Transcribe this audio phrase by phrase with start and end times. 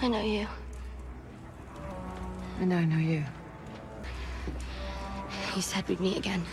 [0.00, 0.46] I know you.
[2.60, 3.24] And I know you.
[5.56, 6.44] You said we'd meet again.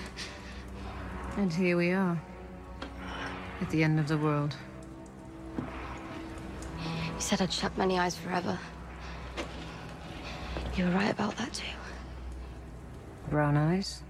[1.37, 2.19] And here we are.
[3.61, 4.55] At the end of the world.
[5.59, 8.57] You said I'd shut many eyes forever.
[10.75, 11.63] You were right about that too.
[13.29, 14.01] Brown eyes.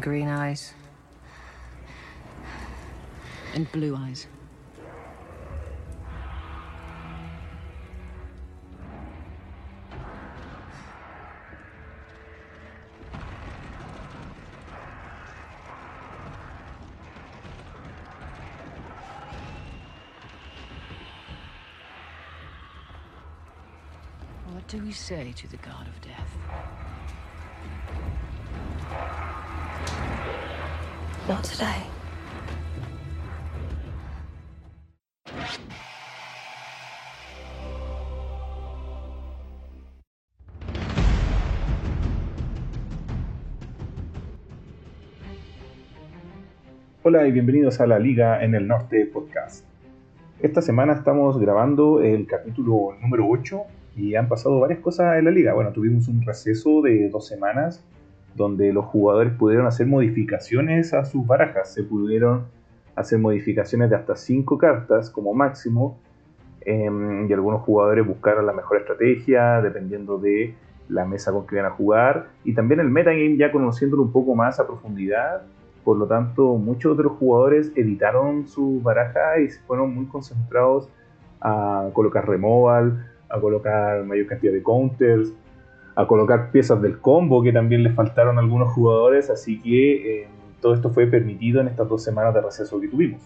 [0.00, 0.74] Green eyes.
[3.54, 4.28] And blue eyes.
[24.62, 26.30] What do we say to the god of death?
[31.28, 31.82] Not today.
[47.02, 49.64] Hola y bienvenidos a la Liga en el Norte podcast.
[50.40, 55.30] Esta semana estamos grabando el capítulo número 8 y han pasado varias cosas en la
[55.30, 55.54] liga.
[55.54, 57.84] Bueno, tuvimos un receso de dos semanas
[58.34, 61.72] donde los jugadores pudieron hacer modificaciones a sus barajas.
[61.72, 62.46] Se pudieron
[62.96, 65.98] hacer modificaciones de hasta 5 cartas como máximo
[66.62, 70.54] em, y algunos jugadores buscaron la mejor estrategia dependiendo de
[70.88, 74.34] la mesa con que iban a jugar y también el metagame ya conociéndolo un poco
[74.34, 75.42] más a profundidad
[75.84, 80.88] por lo tanto, muchos otros jugadores editaron su baraja y se fueron muy concentrados
[81.40, 85.32] a colocar removal, a colocar mayor cantidad de counters,
[85.94, 90.28] a colocar piezas del combo que también les faltaron a algunos jugadores, así que eh,
[90.60, 93.22] todo esto fue permitido en estas dos semanas de receso que tuvimos.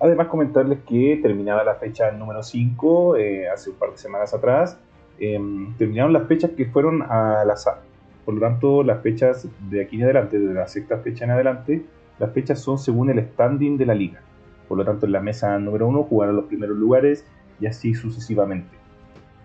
[0.00, 4.78] Además comentarles que terminada la fecha número 5, eh, hace un par de semanas atrás,
[5.20, 7.82] em, terminaron las fechas que fueron al azar.
[8.24, 11.84] Por lo tanto, las fechas de aquí en adelante, de la sexta fecha en adelante,
[12.18, 14.20] las fechas son según el standing de la liga.
[14.68, 17.24] Por lo tanto, en la mesa número uno jugarán los primeros lugares
[17.62, 18.76] y así sucesivamente.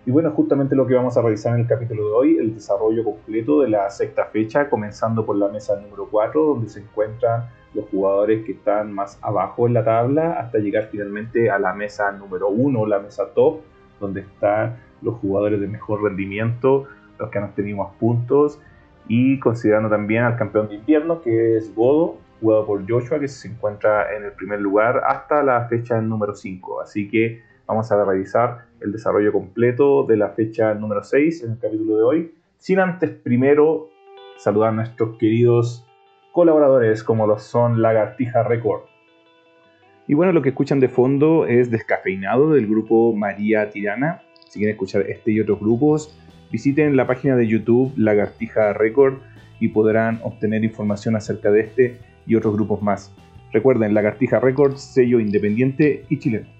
[0.04, 3.04] Y bueno, justamente lo que vamos a revisar en el capítulo de hoy, el desarrollo
[3.04, 7.84] completo de la sexta fecha, comenzando por la mesa número 4, donde se encuentran los
[7.90, 12.48] jugadores que están más abajo en la tabla, hasta llegar finalmente a la mesa número
[12.48, 13.60] 1, la mesa top,
[14.00, 16.86] donde están los jugadores de mejor rendimiento,
[17.18, 18.60] los que han obtenido más puntos
[19.08, 23.48] y considerando también al campeón de invierno que es Godo, jugado por Joshua, que se
[23.48, 26.80] encuentra en el primer lugar hasta la fecha número 5.
[26.80, 31.58] Así que vamos a revisar el desarrollo completo de la fecha número 6 en el
[31.58, 33.90] capítulo de hoy, sin antes primero
[34.38, 35.86] saludar a nuestros queridos
[36.32, 38.84] colaboradores como los son Lagartija Record.
[40.06, 44.22] Y bueno, lo que escuchan de fondo es Descafeinado del grupo María Tirana.
[44.48, 46.18] Si quieren escuchar este y otros grupos,
[46.50, 49.18] visiten la página de YouTube Lagartija Record
[49.60, 53.14] y podrán obtener información acerca de este y otros grupos más.
[53.52, 56.57] Recuerden, Lagartija Record, sello independiente y chileno.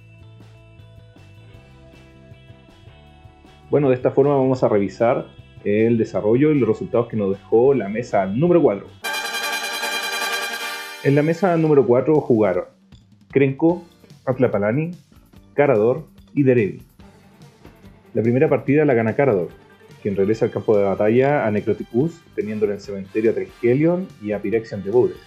[3.70, 5.26] Bueno, de esta forma vamos a revisar
[5.62, 8.86] el desarrollo y los resultados que nos dejó la mesa número 4.
[11.04, 12.64] En la mesa número 4 jugaron
[13.30, 13.84] Krenko,
[14.24, 14.92] Atlapalani,
[15.52, 16.82] Carador y Derevi.
[18.14, 19.48] La primera partida la gana Carador,
[20.02, 24.40] quien regresa al campo de batalla a Necrotipus, teniendo en cementerio a Triskelion y a
[24.40, 25.18] Pyrexian de Bores.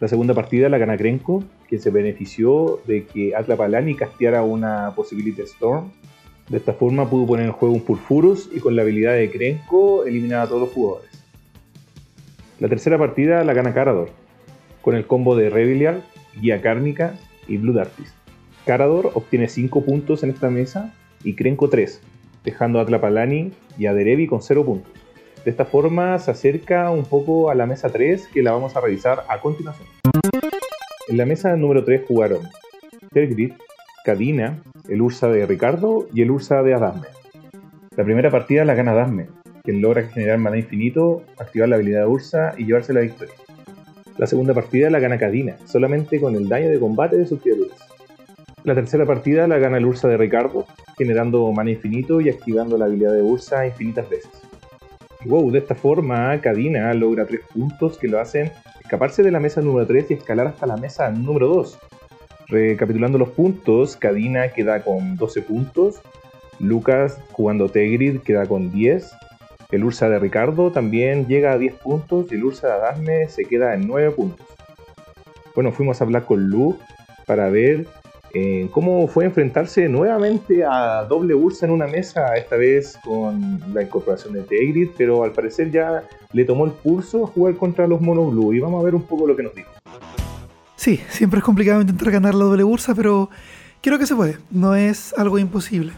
[0.00, 5.42] La segunda partida la gana Krenko, quien se benefició de que Atlapalani casteara una Possibility
[5.42, 5.92] Storm.
[6.48, 10.04] De esta forma pudo poner en juego un Purfurus y con la habilidad de Krenko
[10.04, 11.10] eliminar a todos los jugadores.
[12.60, 14.10] La tercera partida la gana Carador,
[14.82, 16.02] con el combo de Reviliar,
[16.40, 17.14] Guía Cárnica
[17.48, 18.14] y Blue Dartis.
[18.66, 20.94] Carador obtiene 5 puntos en esta mesa
[21.24, 22.00] y Krenko 3,
[22.44, 24.92] dejando a Tlapalani y a Derevi con 0 puntos.
[25.44, 28.80] De esta forma se acerca un poco a la mesa 3 que la vamos a
[28.80, 29.88] revisar a continuación.
[31.08, 32.48] En la mesa número 3 jugaron
[33.12, 33.54] Tergrid,
[34.04, 37.06] Cadina, el Ursa de Ricardo y el Ursa de Adasme.
[37.96, 39.28] La primera partida la gana Adasme,
[39.62, 43.34] quien logra generar mana infinito, activar la habilidad de Ursa y llevarse la victoria.
[44.18, 47.78] La segunda partida la gana Cadina, solamente con el daño de combate de sus criaturas.
[48.64, 50.66] La tercera partida la gana el Ursa de Ricardo,
[50.98, 54.32] generando mana infinito y activando la habilidad de Ursa infinitas veces.
[55.26, 58.50] wow, de esta forma Cadina logra 3 puntos que lo hacen
[58.80, 61.78] escaparse de la mesa número 3 y escalar hasta la mesa número 2.
[62.48, 66.00] Recapitulando los puntos, Cadina queda con 12 puntos,
[66.58, 69.12] Lucas jugando Tegrid queda con 10,
[69.72, 73.46] el Ursa de Ricardo también llega a 10 puntos y el Ursa de Adasme se
[73.46, 74.46] queda en 9 puntos.
[75.54, 76.78] Bueno, fuimos a hablar con Lu
[77.26, 77.86] para ver
[78.34, 83.82] eh, cómo fue enfrentarse nuevamente a doble Ursa en una mesa, esta vez con la
[83.82, 88.00] incorporación de Tegrid, pero al parecer ya le tomó el pulso a jugar contra los
[88.00, 89.70] Mono Blue y vamos a ver un poco lo que nos dijo.
[90.82, 93.30] Sí, siempre es complicado intentar ganar la doble Ursa, pero
[93.80, 95.92] creo que se puede, no es algo imposible.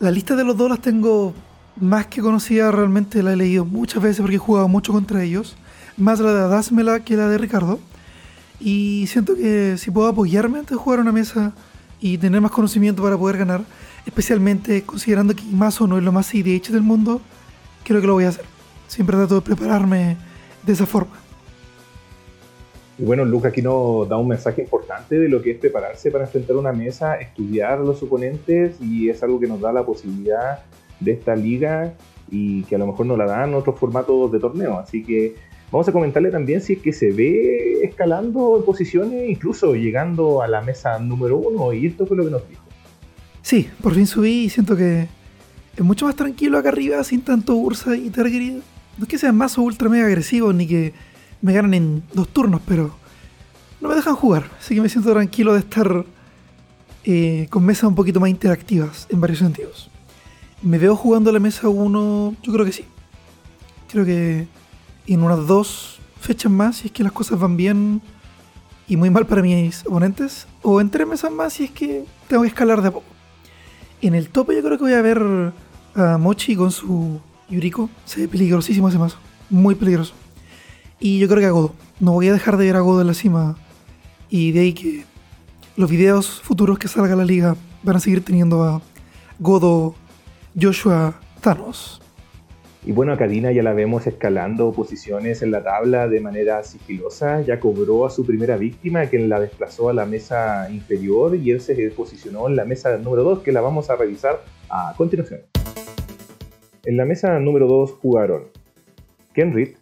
[0.00, 1.32] La lista de los dos las tengo
[1.80, 5.56] más que conocida, realmente la he leído muchas veces porque he jugado mucho contra ellos,
[5.96, 7.78] más la de Adásmela que la de Ricardo.
[8.58, 11.52] Y siento que si puedo apoyarme antes de jugar una mesa
[12.00, 13.62] y tener más conocimiento para poder ganar,
[14.04, 17.20] especialmente considerando que Mazo no es lo más IDH del mundo,
[17.84, 18.46] creo que lo voy a hacer.
[18.88, 20.16] Siempre trato de prepararme
[20.66, 21.23] de esa forma.
[22.98, 26.24] Y bueno, Luca aquí nos da un mensaje importante de lo que es prepararse para
[26.24, 30.60] enfrentar una mesa, estudiar a los oponentes y es algo que nos da la posibilidad
[31.00, 31.94] de esta liga
[32.30, 34.78] y que a lo mejor no la dan otros formatos de torneo.
[34.78, 35.34] Así que
[35.72, 40.46] vamos a comentarle también si es que se ve escalando en posiciones, incluso llegando a
[40.46, 41.72] la mesa número uno.
[41.72, 42.62] Y esto fue lo que nos dijo.
[43.42, 45.08] Sí, por fin subí y siento que
[45.76, 48.62] es mucho más tranquilo acá arriba, sin tanto Ursa y Targaryen.
[48.96, 50.92] No es que sean más o ultra mega agresivos ni que
[51.44, 52.96] me ganan en dos turnos, pero
[53.82, 54.50] no me dejan jugar.
[54.58, 56.06] Así que me siento tranquilo de estar
[57.04, 59.90] eh, con mesas un poquito más interactivas en varios sentidos.
[60.62, 62.36] ¿Me veo jugando la mesa 1?
[62.42, 62.86] Yo creo que sí.
[63.90, 64.48] Creo que
[65.06, 68.00] en unas dos fechas más, si es que las cosas van bien
[68.88, 72.40] y muy mal para mis oponentes, o en tres mesas más si es que tengo
[72.44, 73.06] que escalar de a poco.
[74.00, 75.52] En el tope yo creo que voy a ver
[75.94, 77.20] a Mochi con su
[77.50, 77.90] Yuriko.
[78.06, 79.18] Se ve peligrosísimo ese mazo.
[79.50, 80.14] Muy peligroso.
[81.06, 81.74] Y yo creo que a Godo.
[82.00, 83.58] No voy a dejar de ver a Godo en la cima.
[84.30, 85.04] Y de ahí que
[85.76, 88.80] los videos futuros que salga la liga van a seguir teniendo a
[89.38, 89.96] Godo,
[90.58, 92.00] Joshua, Thanos.
[92.86, 97.42] Y bueno, a Karina ya la vemos escalando posiciones en la tabla de manera sigilosa.
[97.42, 101.60] Ya cobró a su primera víctima, quien la desplazó a la mesa inferior y él
[101.60, 105.42] se posicionó en la mesa número 2, que la vamos a revisar a continuación.
[106.84, 108.44] En la mesa número 2 jugaron
[109.34, 109.76] Kenrit,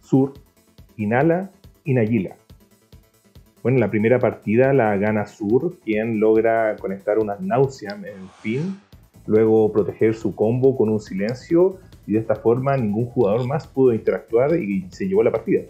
[0.00, 0.34] Sur,
[1.00, 1.50] Inala
[1.84, 2.36] y Nagila.
[3.62, 8.78] Bueno, en la primera partida la gana Sur, quien logra conectar unas Nauseam en fin,
[9.26, 13.92] luego proteger su combo con un silencio y de esta forma ningún jugador más pudo
[13.92, 15.62] interactuar y se llevó la partida.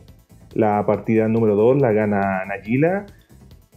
[0.55, 3.07] La partida número 2 la gana Nagila,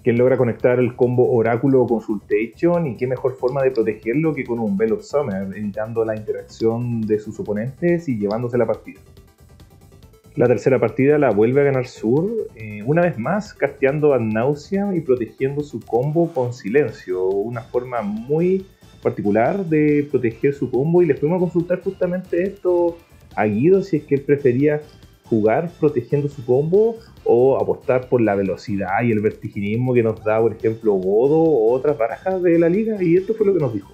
[0.03, 4.59] quien logra conectar el combo Oráculo Consultation y qué mejor forma de protegerlo que con
[4.59, 8.99] un Bell of Summer, evitando la interacción de sus oponentes y llevándose la partida.
[10.35, 14.95] La tercera partida la vuelve a ganar Sur, eh, una vez más casteando a Nausea
[14.95, 18.65] y protegiendo su combo con silencio, una forma muy
[19.03, 22.97] particular de proteger su combo y le fuimos a consultar justamente esto
[23.35, 24.81] a Guido si es que él prefería
[25.25, 30.41] jugar protegiendo su combo o apostar por la velocidad y el vertiginismo que nos da,
[30.41, 33.73] por ejemplo, Godo o otras barajas de la liga y esto fue lo que nos
[33.73, 33.93] dijo.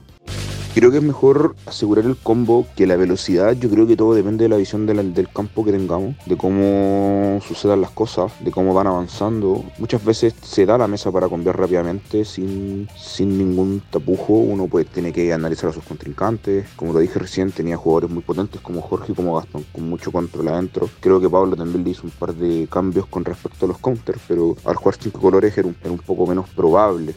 [0.75, 3.53] Creo que es mejor asegurar el combo que la velocidad.
[3.53, 7.81] Yo creo que todo depende de la visión del campo que tengamos, de cómo sucedan
[7.81, 9.65] las cosas, de cómo van avanzando.
[9.79, 14.33] Muchas veces se da la mesa para cambiar rápidamente sin, sin ningún tapujo.
[14.33, 16.67] Uno pues tiene que analizar a sus contrincantes.
[16.75, 20.11] Como lo dije recién, tenía jugadores muy potentes como Jorge y como Gastón, con mucho
[20.11, 20.87] control adentro.
[20.99, 24.21] Creo que Pablo también le hizo un par de cambios con respecto a los counters,
[24.27, 27.15] pero al jugar cinco colores era un, era un poco menos probable.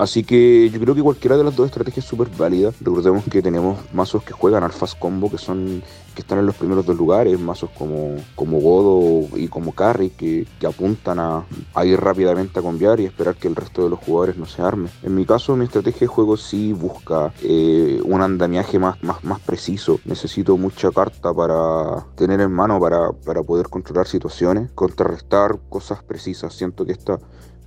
[0.00, 2.72] Así que yo creo que cualquiera de las dos estrategias es súper válida.
[2.80, 5.82] Recordemos que tenemos mazos que juegan al fast combo, que son
[6.14, 10.46] que están en los primeros dos lugares, mazos como, como Godo y como Carry, que,
[10.66, 11.44] apuntan a,
[11.74, 14.62] a, ir rápidamente a cambiar y esperar que el resto de los jugadores no se
[14.62, 14.88] arme.
[15.02, 19.40] En mi caso, mi estrategia de juego sí busca eh, un andamiaje más, más, más
[19.40, 20.00] preciso.
[20.06, 26.54] Necesito mucha carta para tener en mano para, para poder controlar situaciones, contrarrestar cosas precisas.
[26.54, 27.18] Siento que esta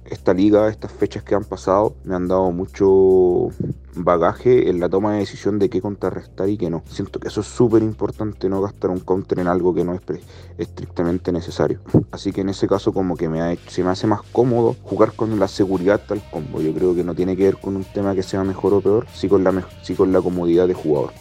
[0.06, 3.50] esta liga, estas fechas que han pasado, me han dado mucho
[3.96, 6.84] bagaje en la toma de decisión de qué contrarrestar y qué no.
[6.88, 10.02] Siento que eso es súper importante, no gastar un counter en algo que no es
[10.58, 11.80] estrictamente necesario.
[12.12, 15.40] Así que en ese caso como que me se me hace más cómodo jugar con
[15.40, 16.62] la seguridad tal combo.
[16.62, 19.08] Yo creo que no tiene que ver con un tema que sea mejor o peor,
[19.14, 21.12] sí con la, sí con la comodidad de jugador.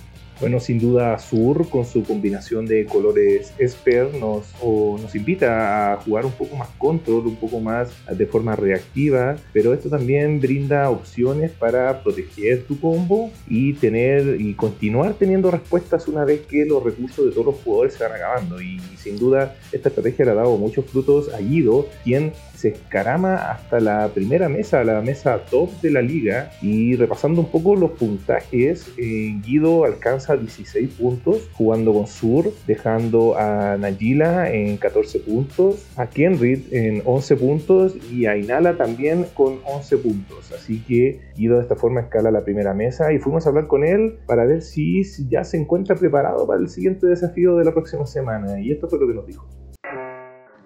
[0.42, 6.26] Bueno, sin duda Sur con su combinación de colores Esper nos, nos invita a jugar
[6.26, 11.52] un poco más control, un poco más de forma reactiva, pero esto también brinda opciones
[11.52, 17.24] para proteger tu combo y tener y continuar teniendo respuestas una vez que los recursos
[17.24, 18.60] de todos los jugadores se van acabando.
[18.60, 22.32] Y, sin duda esta estrategia le ha dado muchos frutos a Guido, quien
[22.62, 26.52] se escarama hasta la primera mesa, la mesa top de la liga.
[26.62, 33.36] Y repasando un poco los puntajes, eh, Guido alcanza 16 puntos jugando con Sur, dejando
[33.36, 39.58] a Nagila en 14 puntos, a Kenrit en 11 puntos y a Inala también con
[39.64, 40.52] 11 puntos.
[40.52, 43.84] Así que Guido de esta forma escala la primera mesa y fuimos a hablar con
[43.84, 48.06] él para ver si ya se encuentra preparado para el siguiente desafío de la próxima
[48.06, 48.60] semana.
[48.60, 49.61] Y esto fue lo que nos dijo.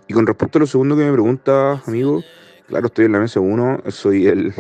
[0.08, 2.22] Y con respecto a lo segundo que me pregunta, amigo,
[2.68, 4.54] claro, estoy en la mesa 1, soy el,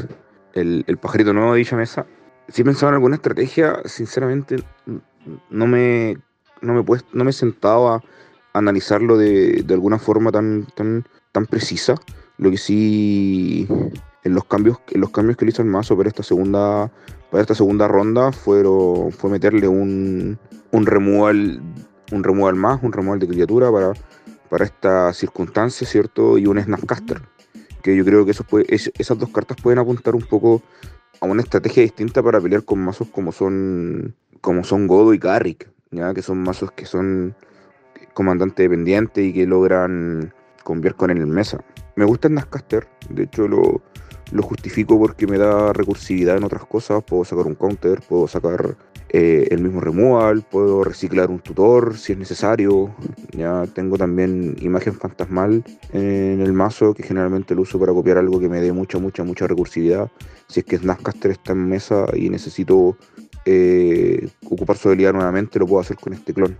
[0.54, 2.06] el, pajarito nuevo de dicha mesa.
[2.48, 4.56] Si he pensado en alguna estrategia, sinceramente
[5.50, 6.16] no me,
[6.62, 8.02] no me, no me he a
[8.52, 11.94] analizarlo de, de, alguna forma tan, tan, tan precisa.
[12.38, 13.66] Lo que sí,
[14.24, 16.90] en los cambios, en los cambios que le hizo el mazo para esta segunda,
[17.30, 20.38] para esta segunda ronda fueron, fue meterle un,
[20.72, 21.62] un removal,
[22.12, 23.92] un removal más, un removal de criatura para
[24.48, 26.38] para esta circunstancia, ¿cierto?
[26.38, 27.20] Y un Snapcaster,
[27.82, 30.62] que yo creo que eso puede, esas dos cartas pueden apuntar un poco
[31.20, 35.70] a una estrategia distinta para pelear con mazos como son como son Godo y Garrick,
[35.90, 36.14] ¿ya?
[36.14, 37.34] que son mazos que son
[38.14, 41.64] comandante dependiente y que logran conviar con en mesa.
[41.96, 43.82] Me gusta el Snapcaster, de hecho lo,
[44.32, 48.76] lo justifico porque me da recursividad en otras cosas, puedo sacar un counter, puedo sacar
[49.08, 52.94] eh, el mismo removal, puedo reciclar un tutor si es necesario.
[53.30, 58.40] Ya tengo también imagen fantasmal en el mazo que generalmente lo uso para copiar algo
[58.40, 60.10] que me dé mucha, mucha, mucha recursividad.
[60.48, 62.96] Si es que Snapcaster está en mesa y necesito
[63.44, 66.56] eh, ocupar su habilidad nuevamente, lo puedo hacer con este clon.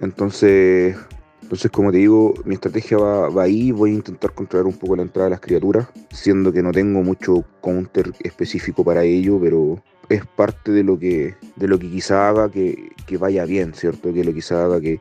[0.00, 0.96] Entonces,
[1.42, 3.70] entonces, como te digo, mi estrategia va, va, ahí.
[3.70, 7.02] Voy a intentar controlar un poco la entrada de las criaturas, siendo que no tengo
[7.02, 12.28] mucho counter específico para ello, pero es parte de lo que, de lo que quizá
[12.28, 14.12] haga que, vaya bien, ¿cierto?
[14.12, 15.00] Que lo quizá haga que,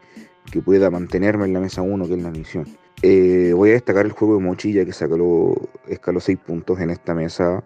[0.63, 2.67] pueda mantenerme en la mesa 1, que es la misión.
[3.01, 7.15] Eh, voy a destacar el juego de Mochilla que sacó, escaló 6 puntos en esta
[7.15, 7.63] mesa,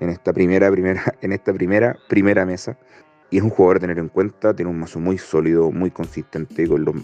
[0.00, 2.76] en esta primera, primera, en esta primera, primera mesa.
[3.30, 6.66] Y es un jugador a tener en cuenta, tiene un mazo muy sólido, muy consistente,
[6.66, 6.94] con los,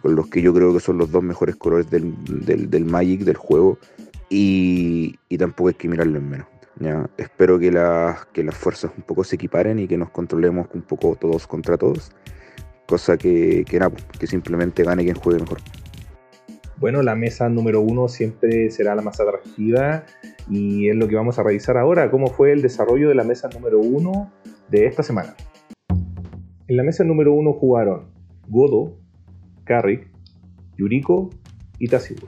[0.00, 2.12] con los que yo creo que son los dos mejores colores del,
[2.44, 3.78] del, Magic, del juego.
[4.28, 6.46] Y, y tampoco hay que mirarlo en menos.
[7.16, 7.70] Espero que,
[8.32, 11.76] que las fuerzas un poco se equiparen y que nos controlemos un poco todos contra
[11.76, 12.12] todos.
[12.86, 15.58] Cosa que, que, nada, que simplemente gane quien juegue mejor.
[16.78, 20.04] Bueno, la mesa número uno siempre será la más atractiva
[20.50, 23.48] y es lo que vamos a revisar ahora, cómo fue el desarrollo de la mesa
[23.48, 24.32] número uno
[24.68, 25.36] de esta semana.
[26.66, 28.06] En la mesa número uno jugaron
[28.48, 28.96] Godo,
[29.64, 30.08] Carrick,
[30.76, 31.30] Yuriko
[31.78, 32.26] y Tassilo.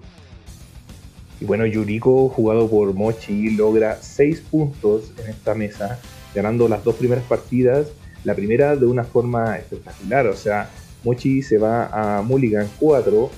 [1.45, 6.01] Y bueno, Yuriko, jugado por Mochi, logra 6 puntos en esta mesa,
[6.35, 7.89] ganando las dos primeras partidas.
[8.25, 10.71] La primera de una forma espectacular, o sea,
[11.05, 13.31] Mochi se va a Mulligan 4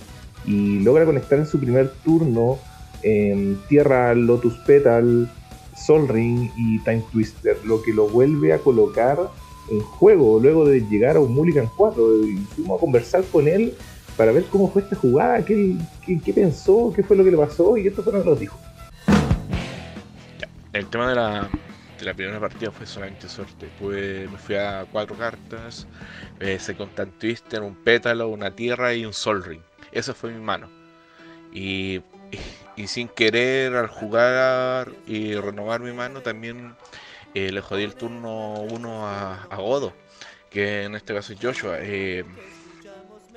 [0.47, 2.61] y logra conectar en su primer turno
[3.03, 5.29] en Tierra, Lotus Petal,
[5.77, 9.19] Sol Ring y Time Twister, lo que lo vuelve a colocar
[9.69, 12.25] en juego luego de llegar a un Mulligan 4.
[12.25, 13.75] Y fuimos a conversar con él
[14.17, 15.77] para ver cómo fue esta jugada, qué,
[16.35, 18.59] pensó, qué fue lo que le pasó y esto fue lo que dijo.
[20.73, 23.69] el tema de la, primera partida fue solamente suerte.
[23.79, 25.87] Pues me fui a cuatro cartas,
[26.41, 29.63] eh, se con un Twister, un pétalo, una tierra y un Sol Ring.
[29.93, 30.69] Esa fue mi mano.
[31.53, 32.03] Y,
[32.87, 36.75] sin querer al jugar y renovar mi mano también
[37.35, 39.95] eh, le jodí el turno 1 a, a, Godo,
[40.51, 41.79] que en este caso es Joshua.
[41.81, 42.25] Eh,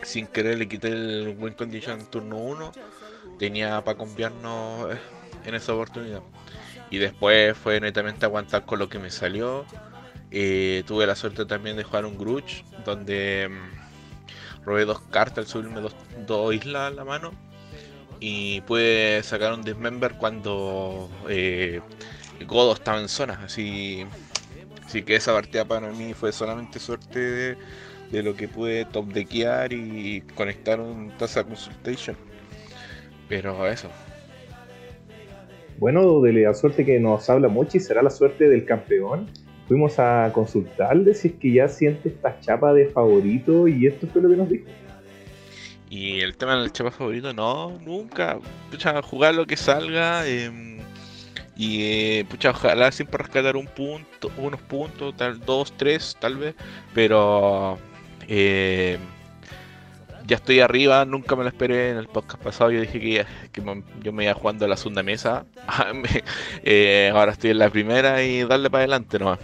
[0.03, 2.71] sin querer le quité el win condition turno 1,
[3.37, 4.99] tenía para cambiarnos eh,
[5.45, 6.21] en esa oportunidad.
[6.91, 9.65] Y después fue netamente aguantar con lo que me salió.
[10.31, 15.47] Eh, tuve la suerte también de jugar un Grudge, donde mm, robé dos cartas al
[15.47, 17.31] subirme dos, islas a la mano.
[18.19, 21.81] Y pude sacar un Dismember cuando eh,
[22.45, 23.39] Godo estaba en zona.
[23.45, 24.05] Así,
[24.85, 27.57] así que esa partida para mí fue solamente suerte de
[28.11, 32.15] de lo que pude top deckear y conectar un Taza Consultation.
[33.27, 33.89] Pero eso.
[35.77, 39.27] Bueno, de la suerte que nos habla Mochi será la suerte del campeón.
[39.67, 44.21] Fuimos a consultarle si es que ya siente esta chapa de favorito y esto fue
[44.21, 44.65] lo que nos dijo.
[45.89, 48.39] Y el tema del chapa favorito, no, nunca.
[48.69, 50.27] Pucha, jugar lo que salga.
[50.27, 50.79] Em,
[51.55, 56.55] y eh, pucha, ojalá siempre rescatar un punto, unos puntos, tal, dos, tres, tal vez.
[56.93, 57.77] Pero
[58.29, 58.98] eh,
[60.27, 62.69] ya estoy arriba, nunca me lo esperé en el podcast pasado.
[62.69, 63.25] Yo dije que,
[64.03, 65.45] yo me iba jugando a la segunda mesa.
[66.63, 69.39] Eh, ahora estoy en la primera y darle para adelante nomás.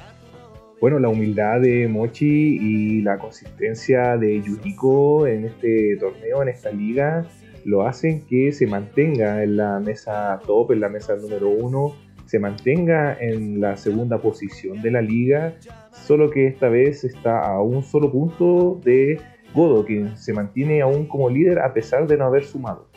[0.80, 6.72] Bueno, la humildad de Mochi y la consistencia de Yuriko en este torneo, en esta
[6.72, 7.26] liga,
[7.64, 12.40] lo hacen que se mantenga en la mesa top, en la mesa número uno, se
[12.40, 15.56] mantenga en la segunda posición de la liga,
[15.92, 19.20] solo que esta vez está a un solo punto de
[19.54, 22.88] Godo, que se mantiene aún como líder a pesar de no haber sumado.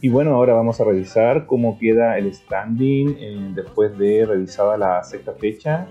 [0.00, 5.02] Y bueno, ahora vamos a revisar cómo queda el standing eh, después de revisada la
[5.02, 5.88] sexta fecha,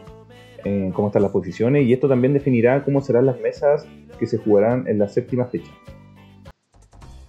[0.64, 3.86] eh, cómo están las posiciones, y esto también definirá cómo serán las mesas
[4.18, 5.72] que se jugarán en la séptima fecha.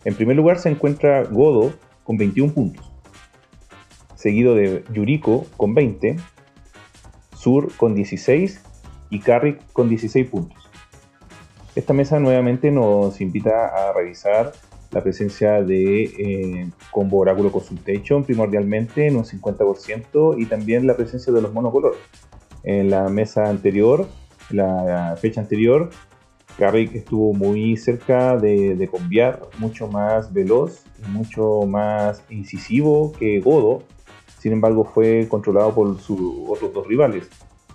[0.04, 1.73] En primer lugar se encuentra Godo
[2.04, 2.88] con 21 puntos,
[4.18, 6.16] seguido de Yuriko con 20,
[7.37, 8.60] Sur con 16
[9.10, 10.58] y Carrick con 16 puntos.
[11.76, 14.52] Esta mesa nuevamente nos invita a revisar
[14.90, 21.32] la presencia de eh, combo oráculo consultation primordialmente en un 50% y también la presencia
[21.32, 21.96] de los monocolor.
[22.64, 24.08] En la mesa anterior,
[24.50, 25.90] la fecha anterior,
[26.58, 33.84] Carrick estuvo muy cerca de, de conviar, mucho más veloz mucho más incisivo que Godo,
[34.38, 37.28] sin embargo fue controlado por sus otros dos rivales.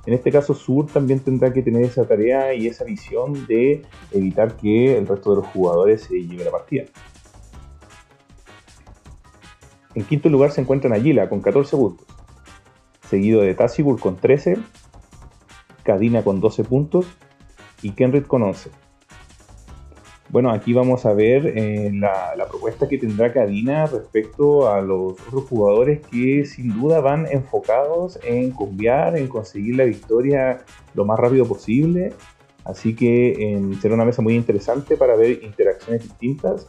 [0.05, 4.57] En este caso, Sur también tendrá que tener esa tarea y esa visión de evitar
[4.57, 6.83] que el resto de los jugadores se lleve la partida.
[9.95, 12.07] En quinto lugar se encuentra Nagila con 14 puntos,
[13.07, 14.57] seguido de Tassibur con 13,
[15.83, 17.05] Kadina con 12 puntos
[17.81, 18.82] y Kenrit con 11.
[20.33, 25.43] Bueno, aquí vamos a ver eh, la, propuesta que tendrá Cadina respecto a los otros
[25.43, 31.45] jugadores que sin duda van enfocados en cambiar, en conseguir la victoria lo más rápido
[31.45, 32.13] posible.
[32.65, 36.67] Así que será una mesa muy interesante para ver interacciones distintas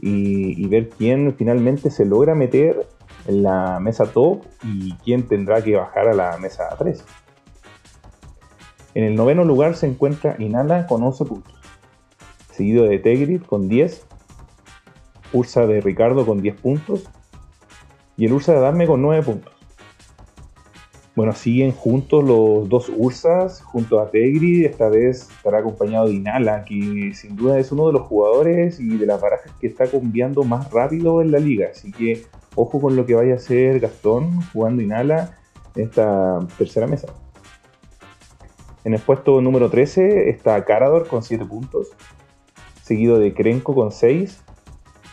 [0.00, 2.88] y, y, ver quién finalmente se logra meter
[3.28, 7.04] en la mesa top y quién tendrá que bajar a la mesa 3.
[8.94, 11.55] En el noveno lugar se encuentra Inala con 11 puntos
[12.56, 14.06] seguido de Tegrid con 10,
[15.32, 17.08] Ursa de Ricardo con 10 puntos
[18.16, 19.52] y el Ursa de Adame con 9 puntos.
[21.14, 26.64] Bueno, siguen juntos los dos Ursas junto a Tegrid, esta vez estará acompañado de Inala,
[26.64, 30.44] que sin duda es uno de los jugadores y de las barajas que está cambiando
[30.44, 34.42] más rápido en la liga, así que ojo con lo que vaya a hacer Gastón
[34.52, 35.38] jugando Inala
[35.74, 37.08] en esta tercera mesa.
[38.84, 41.88] En el puesto número 13 está Carador con 7 puntos,
[42.86, 44.44] seguido de Krenko con 6,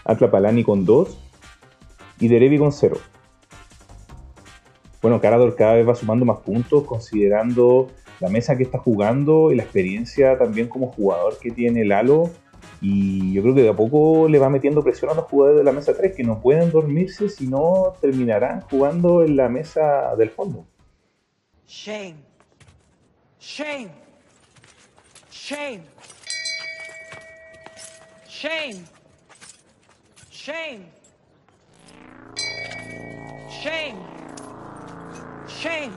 [0.05, 1.17] Atlapalani con 2
[2.19, 2.97] y Derevi con 0.
[5.01, 7.87] Bueno, Carador cada vez va sumando más puntos considerando
[8.19, 12.29] la mesa que está jugando y la experiencia también como jugador que tiene Lalo.
[12.79, 15.63] Y yo creo que de a poco le va metiendo presión a los jugadores de
[15.63, 20.29] la mesa 3 que no pueden dormirse si no terminarán jugando en la mesa del
[20.29, 20.67] fondo.
[21.65, 22.17] Shame.
[23.39, 23.89] Shame.
[25.31, 25.92] Shame.
[28.43, 28.83] Shame.
[30.29, 30.83] Shame.
[33.49, 33.95] Shame.
[35.47, 35.93] Shame.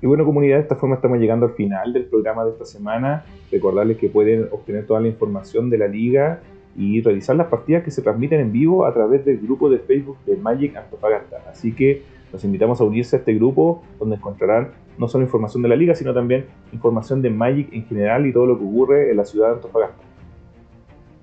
[0.00, 3.24] Y bueno comunidad, de esta forma estamos llegando al final del programa de esta semana.
[3.50, 6.42] Recordarles que pueden obtener toda la información de la liga
[6.76, 10.18] y revisar las partidas que se transmiten en vivo a través del grupo de Facebook
[10.26, 11.42] de Magic Antofagasta.
[11.50, 15.68] Así que los invitamos a unirse a este grupo donde encontrarán no solo información de
[15.68, 19.16] la liga, sino también información de Magic en general y todo lo que ocurre en
[19.16, 20.02] la ciudad de Antofagasta.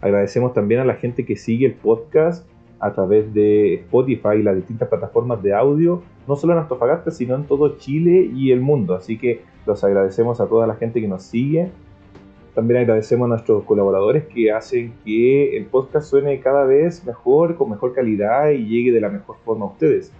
[0.01, 2.47] Agradecemos también a la gente que sigue el podcast
[2.79, 7.35] a través de Spotify y las distintas plataformas de audio, no solo en Antofagasta, sino
[7.35, 8.95] en todo Chile y el mundo.
[8.95, 11.71] Así que los agradecemos a toda la gente que nos sigue.
[12.53, 17.69] También agradecemos a nuestros colaboradores que hacen que el podcast suene cada vez mejor, con
[17.69, 20.13] mejor calidad y llegue de la mejor forma a ustedes.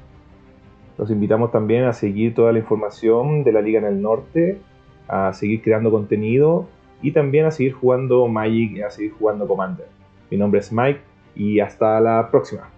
[0.98, 4.60] Los invitamos también a seguir toda la información de la Liga en el Norte,
[5.08, 6.68] a seguir creando contenido
[7.02, 9.88] y también a seguir jugando Magic y a seguir jugando Commander.
[10.32, 11.02] Mi nombre es Mike
[11.36, 12.75] y hasta la próxima.